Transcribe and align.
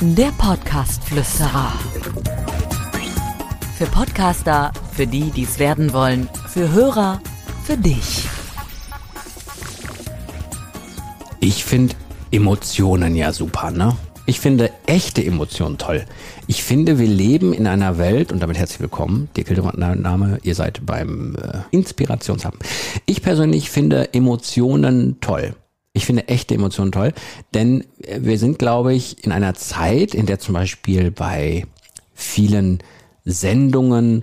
Der 0.00 0.30
Podcast-Flüsterer. 0.38 1.72
Für 3.76 3.86
Podcaster, 3.86 4.72
für 4.92 5.06
die, 5.06 5.30
die 5.30 5.42
es 5.42 5.58
werden 5.58 5.92
wollen, 5.92 6.28
für 6.48 6.70
Hörer, 6.70 7.20
für 7.64 7.76
dich. 7.76 8.28
Ich 11.40 11.64
finde 11.64 11.94
Emotionen 12.30 13.16
ja 13.16 13.32
super, 13.32 13.70
ne? 13.70 13.96
Ich 14.26 14.40
finde 14.40 14.70
echte 14.86 15.24
Emotionen 15.24 15.78
toll. 15.78 16.04
Ich 16.46 16.62
finde, 16.62 16.98
wir 16.98 17.08
leben 17.08 17.52
in 17.52 17.66
einer 17.66 17.98
Welt, 17.98 18.32
und 18.32 18.40
damit 18.40 18.58
herzlich 18.58 18.80
willkommen, 18.80 19.28
Dirk 19.36 19.76
Name, 19.76 20.38
ihr 20.42 20.54
seid 20.54 20.84
beim 20.84 21.36
äh, 21.36 21.58
Inspirationshub. 21.70 22.54
Ich 23.06 23.22
persönlich 23.22 23.70
finde 23.70 24.14
Emotionen 24.14 25.20
toll. 25.20 25.54
Ich 25.96 26.04
finde 26.04 26.28
echte 26.28 26.54
Emotionen 26.54 26.92
toll, 26.92 27.14
denn 27.54 27.82
wir 28.18 28.38
sind, 28.38 28.58
glaube 28.58 28.92
ich, 28.92 29.24
in 29.24 29.32
einer 29.32 29.54
Zeit, 29.54 30.14
in 30.14 30.26
der 30.26 30.38
zum 30.38 30.52
Beispiel 30.52 31.10
bei 31.10 31.64
vielen 32.12 32.80
Sendungen, 33.24 34.22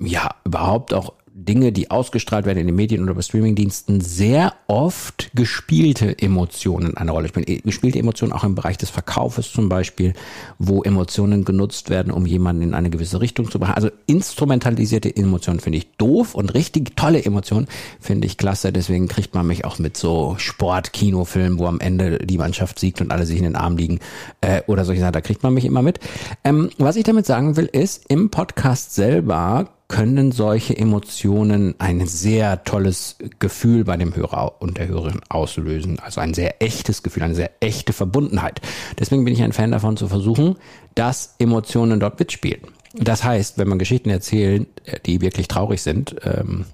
ja, 0.00 0.30
überhaupt 0.44 0.94
auch 0.94 1.12
Dinge, 1.38 1.70
die 1.70 1.90
ausgestrahlt 1.90 2.46
werden 2.46 2.58
in 2.58 2.66
den 2.66 2.76
Medien 2.76 3.02
oder 3.02 3.12
bei 3.12 3.20
Streamingdiensten, 3.20 4.00
sehr 4.00 4.54
oft 4.68 5.30
gespielte 5.34 6.18
Emotionen 6.18 6.96
eine 6.96 7.10
Rolle 7.10 7.28
spielen. 7.28 7.60
Gespielte 7.62 7.98
Emotionen 7.98 8.32
auch 8.32 8.42
im 8.42 8.54
Bereich 8.54 8.78
des 8.78 8.88
Verkaufes 8.88 9.52
zum 9.52 9.68
Beispiel, 9.68 10.14
wo 10.58 10.82
Emotionen 10.82 11.44
genutzt 11.44 11.90
werden, 11.90 12.10
um 12.10 12.24
jemanden 12.24 12.62
in 12.62 12.74
eine 12.74 12.88
gewisse 12.88 13.20
Richtung 13.20 13.50
zu 13.50 13.58
bringen. 13.58 13.74
Also 13.74 13.90
instrumentalisierte 14.06 15.14
Emotionen 15.14 15.60
finde 15.60 15.76
ich 15.76 15.90
doof 15.98 16.34
und 16.34 16.54
richtig 16.54 16.96
tolle 16.96 17.22
Emotionen 17.22 17.68
finde 18.00 18.26
ich 18.26 18.38
klasse. 18.38 18.72
Deswegen 18.72 19.06
kriegt 19.06 19.34
man 19.34 19.46
mich 19.46 19.66
auch 19.66 19.78
mit 19.78 19.98
so 19.98 20.36
Sport-Kinofilmen, 20.38 21.58
wo 21.58 21.66
am 21.66 21.80
Ende 21.80 22.18
die 22.18 22.38
Mannschaft 22.38 22.78
siegt 22.78 23.02
und 23.02 23.12
alle 23.12 23.26
sich 23.26 23.36
in 23.36 23.44
den 23.44 23.56
Arm 23.56 23.76
liegen 23.76 24.00
äh, 24.40 24.62
oder 24.68 24.86
solche 24.86 25.02
Sachen. 25.02 25.12
Da 25.12 25.20
kriegt 25.20 25.42
man 25.42 25.52
mich 25.52 25.66
immer 25.66 25.82
mit. 25.82 26.00
Ähm, 26.44 26.70
was 26.78 26.96
ich 26.96 27.04
damit 27.04 27.26
sagen 27.26 27.58
will, 27.58 27.66
ist, 27.66 28.06
im 28.08 28.30
Podcast 28.30 28.94
selber 28.94 29.75
können 29.88 30.32
solche 30.32 30.76
Emotionen 30.76 31.74
ein 31.78 32.06
sehr 32.06 32.64
tolles 32.64 33.16
Gefühl 33.38 33.84
bei 33.84 33.96
dem 33.96 34.16
Hörer 34.16 34.60
und 34.60 34.78
der 34.78 34.88
Hörerin 34.88 35.20
auslösen. 35.28 36.00
Also 36.00 36.20
ein 36.20 36.34
sehr 36.34 36.60
echtes 36.60 37.02
Gefühl, 37.02 37.22
eine 37.22 37.34
sehr 37.34 37.50
echte 37.60 37.92
Verbundenheit. 37.92 38.60
Deswegen 38.98 39.24
bin 39.24 39.34
ich 39.34 39.42
ein 39.42 39.52
Fan 39.52 39.70
davon 39.70 39.96
zu 39.96 40.08
versuchen, 40.08 40.56
dass 40.94 41.36
Emotionen 41.38 42.00
dort 42.00 42.18
mitspielen. 42.18 42.62
Das 42.94 43.22
heißt, 43.22 43.58
wenn 43.58 43.68
man 43.68 43.78
Geschichten 43.78 44.10
erzählt, 44.10 44.68
die 45.04 45.20
wirklich 45.20 45.48
traurig 45.48 45.82
sind, 45.82 46.16
ähm, 46.24 46.64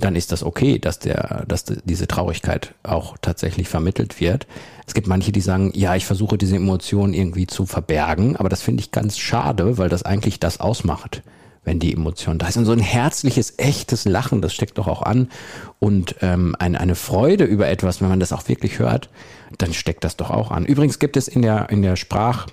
dann 0.00 0.16
ist 0.16 0.32
das 0.32 0.42
okay, 0.42 0.78
dass 0.78 0.98
der, 0.98 1.44
dass 1.46 1.64
diese 1.64 2.06
Traurigkeit 2.06 2.74
auch 2.82 3.16
tatsächlich 3.20 3.68
vermittelt 3.68 4.20
wird. 4.20 4.46
Es 4.86 4.94
gibt 4.94 5.06
manche, 5.06 5.32
die 5.32 5.40
sagen, 5.40 5.72
ja, 5.74 5.94
ich 5.94 6.06
versuche 6.06 6.38
diese 6.38 6.56
Emotionen 6.56 7.12
irgendwie 7.12 7.46
zu 7.46 7.66
verbergen, 7.66 8.36
aber 8.36 8.48
das 8.48 8.62
finde 8.62 8.80
ich 8.80 8.90
ganz 8.90 9.18
schade, 9.18 9.76
weil 9.78 9.88
das 9.88 10.02
eigentlich 10.02 10.40
das 10.40 10.60
ausmacht 10.60 11.22
wenn 11.66 11.78
die 11.78 11.92
Emotion 11.92 12.38
da 12.38 12.46
ist. 12.46 12.56
Und 12.56 12.64
so 12.64 12.72
ein 12.72 12.78
herzliches, 12.78 13.54
echtes 13.58 14.06
Lachen, 14.06 14.40
das 14.40 14.54
steckt 14.54 14.78
doch 14.78 14.86
auch 14.86 15.02
an. 15.02 15.28
Und 15.78 16.16
ähm, 16.22 16.56
ein, 16.58 16.76
eine 16.76 16.94
Freude 16.94 17.44
über 17.44 17.68
etwas, 17.68 18.00
wenn 18.00 18.08
man 18.08 18.20
das 18.20 18.32
auch 18.32 18.48
wirklich 18.48 18.78
hört, 18.78 19.10
dann 19.58 19.74
steckt 19.74 20.04
das 20.04 20.16
doch 20.16 20.30
auch 20.30 20.50
an. 20.50 20.64
Übrigens 20.64 20.98
gibt 20.98 21.16
es 21.16 21.28
in 21.28 21.42
der, 21.42 21.68
in 21.68 21.82
der 21.82 21.96
Sprach, 21.96 22.46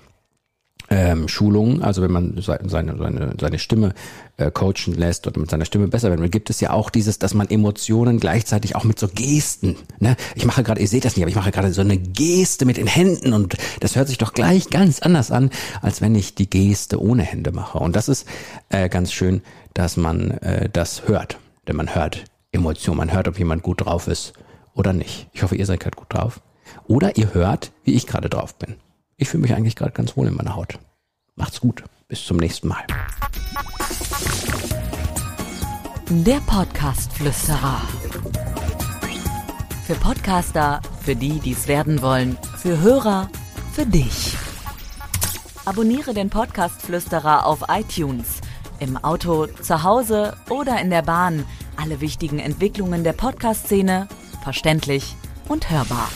ähm, 1.14 1.28
Schulungen, 1.28 1.82
also 1.82 2.02
wenn 2.02 2.10
man 2.10 2.34
seine, 2.40 2.68
seine, 2.68 3.34
seine 3.40 3.58
Stimme 3.58 3.94
äh, 4.36 4.50
coachen 4.50 4.94
lässt 4.94 5.26
oder 5.26 5.40
mit 5.40 5.50
seiner 5.50 5.64
Stimme 5.64 5.88
besser 5.88 6.10
werden 6.10 6.20
will, 6.20 6.28
gibt 6.28 6.50
es 6.50 6.60
ja 6.60 6.70
auch 6.70 6.90
dieses, 6.90 7.18
dass 7.18 7.34
man 7.34 7.48
Emotionen 7.48 8.20
gleichzeitig 8.20 8.76
auch 8.76 8.84
mit 8.84 8.98
so 8.98 9.08
Gesten, 9.08 9.76
ne? 10.00 10.16
Ich 10.34 10.44
mache 10.44 10.62
gerade, 10.62 10.80
ihr 10.80 10.88
seht 10.88 11.04
das 11.04 11.16
nicht, 11.16 11.24
aber 11.24 11.30
ich 11.30 11.36
mache 11.36 11.50
gerade 11.50 11.72
so 11.72 11.80
eine 11.80 11.98
Geste 11.98 12.64
mit 12.64 12.76
den 12.76 12.86
Händen 12.86 13.32
und 13.32 13.56
das 13.80 13.96
hört 13.96 14.08
sich 14.08 14.18
doch 14.18 14.32
gleich 14.32 14.70
ganz 14.70 15.00
anders 15.00 15.30
an, 15.30 15.50
als 15.82 16.00
wenn 16.00 16.14
ich 16.14 16.34
die 16.34 16.50
Geste 16.50 17.00
ohne 17.00 17.22
Hände 17.22 17.52
mache. 17.52 17.78
Und 17.78 17.96
das 17.96 18.08
ist 18.08 18.26
äh, 18.68 18.88
ganz 18.88 19.12
schön, 19.12 19.42
dass 19.74 19.96
man 19.96 20.32
äh, 20.32 20.68
das 20.72 21.08
hört, 21.08 21.38
denn 21.68 21.76
man 21.76 21.94
hört 21.94 22.24
Emotionen, 22.52 22.98
man 22.98 23.12
hört, 23.12 23.28
ob 23.28 23.38
jemand 23.38 23.62
gut 23.62 23.84
drauf 23.84 24.06
ist 24.08 24.32
oder 24.74 24.92
nicht. 24.92 25.28
Ich 25.32 25.42
hoffe, 25.42 25.56
ihr 25.56 25.66
seid 25.66 25.80
gerade 25.80 25.96
gut 25.96 26.12
drauf. 26.12 26.40
Oder 26.86 27.16
ihr 27.16 27.34
hört, 27.34 27.72
wie 27.84 27.94
ich 27.94 28.06
gerade 28.06 28.28
drauf 28.28 28.56
bin. 28.56 28.76
Ich 29.16 29.28
fühle 29.28 29.42
mich 29.42 29.54
eigentlich 29.54 29.76
gerade 29.76 29.92
ganz 29.92 30.16
wohl 30.16 30.26
in 30.26 30.34
meiner 30.34 30.56
Haut. 30.56 30.78
Macht's 31.36 31.60
gut. 31.60 31.82
Bis 32.06 32.24
zum 32.24 32.36
nächsten 32.36 32.68
Mal. 32.68 32.84
Der 36.08 36.40
Podcast-Flüsterer. 36.46 37.80
Für 39.86 39.94
Podcaster, 39.96 40.80
für 41.02 41.16
die, 41.16 41.40
die 41.40 41.52
es 41.52 41.66
werden 41.66 42.02
wollen, 42.02 42.38
für 42.56 42.80
Hörer, 42.80 43.28
für 43.72 43.84
dich. 43.84 44.36
Abonniere 45.64 46.14
den 46.14 46.30
Podcast-Flüsterer 46.30 47.46
auf 47.46 47.64
iTunes. 47.68 48.40
Im 48.78 48.96
Auto, 48.96 49.46
zu 49.46 49.82
Hause 49.82 50.36
oder 50.50 50.80
in 50.80 50.90
der 50.90 51.02
Bahn. 51.02 51.44
Alle 51.76 52.00
wichtigen 52.00 52.38
Entwicklungen 52.38 53.02
der 53.02 53.12
Podcast-Szene 53.12 54.08
verständlich 54.42 55.16
und 55.48 55.70
hörbar. 55.70 56.08